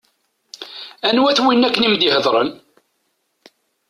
[1.07, 2.49] Anwa-t win akken i m-d-iheddṛen?